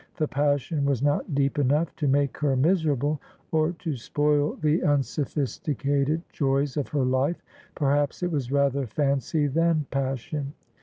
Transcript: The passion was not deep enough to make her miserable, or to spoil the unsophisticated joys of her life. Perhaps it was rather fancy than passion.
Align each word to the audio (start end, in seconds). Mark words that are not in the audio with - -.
The 0.17 0.27
passion 0.27 0.83
was 0.83 1.03
not 1.03 1.35
deep 1.35 1.59
enough 1.59 1.95
to 1.97 2.07
make 2.07 2.35
her 2.39 2.55
miserable, 2.55 3.21
or 3.51 3.73
to 3.73 3.95
spoil 3.95 4.55
the 4.55 4.81
unsophisticated 4.81 6.23
joys 6.33 6.75
of 6.75 6.87
her 6.87 7.03
life. 7.05 7.43
Perhaps 7.75 8.23
it 8.23 8.31
was 8.31 8.51
rather 8.51 8.87
fancy 8.87 9.45
than 9.45 9.85
passion. 9.91 10.53